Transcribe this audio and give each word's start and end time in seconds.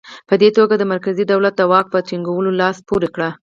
په 0.27 0.33
دې 0.41 0.49
توګه 0.57 0.73
یې 0.75 0.79
د 0.79 0.83
مرکزي 0.93 1.23
دولت 1.31 1.53
د 1.57 1.61
واک 1.71 1.85
په 1.93 1.99
ټینګولو 2.07 2.57
لاس 2.61 2.77
پورې 2.89 3.07
کړ. 3.15 3.21